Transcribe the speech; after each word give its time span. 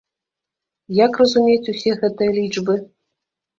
Як 1.05 1.19
разумець 1.23 1.71
усе 1.75 1.91
гэтыя 2.01 2.35
лічбы? 2.41 2.81